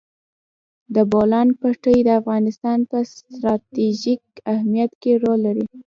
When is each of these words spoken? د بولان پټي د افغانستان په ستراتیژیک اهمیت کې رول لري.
د 0.95 0.97
بولان 1.11 1.47
پټي 1.59 1.97
د 2.03 2.09
افغانستان 2.21 2.79
په 2.91 2.97
ستراتیژیک 3.13 4.23
اهمیت 4.53 4.91
کې 5.01 5.11
رول 5.23 5.39
لري. 5.47 5.65